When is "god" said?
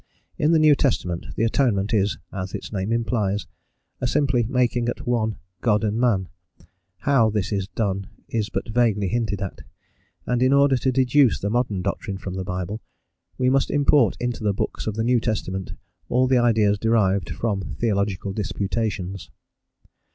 5.61-5.83